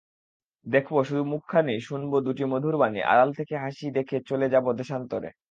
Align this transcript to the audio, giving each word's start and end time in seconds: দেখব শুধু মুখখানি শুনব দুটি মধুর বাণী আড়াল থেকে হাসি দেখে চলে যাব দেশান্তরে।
দেখব 0.65 0.95
শুধু 1.03 1.23
মুখখানি 1.31 1.75
শুনব 1.81 2.11
দুটি 2.25 2.43
মধুর 2.51 2.75
বাণী 2.81 2.99
আড়াল 3.11 3.29
থেকে 3.37 3.55
হাসি 3.63 3.85
দেখে 3.97 4.17
চলে 4.29 4.47
যাব 4.53 4.65
দেশান্তরে। 4.79 5.29